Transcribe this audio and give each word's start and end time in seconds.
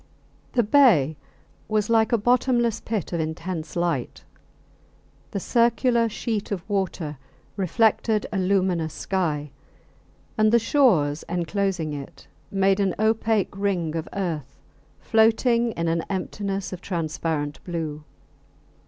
The 0.53 0.63
bay 0.63 1.15
was 1.67 1.87
like 1.87 2.11
a 2.11 2.17
bottomless 2.17 2.79
pit 2.79 3.13
of 3.13 3.19
intense 3.19 3.75
light. 3.75 4.23
The 5.29 5.39
circular 5.39 6.09
sheet 6.09 6.51
of 6.51 6.67
water 6.67 7.19
reflected 7.55 8.25
a 8.33 8.39
luminous 8.39 8.95
sky, 8.95 9.51
and 10.39 10.51
the 10.51 10.57
shores 10.57 11.21
enclosing 11.29 11.93
it 11.93 12.25
made 12.49 12.79
an 12.79 12.95
opaque 12.97 13.55
ring 13.55 13.95
of 13.95 14.09
earth 14.13 14.57
floating 14.99 15.69
in 15.73 15.87
an 15.87 16.01
emptiness 16.09 16.73
of 16.73 16.81
transparent 16.81 17.63
blue. 17.63 18.03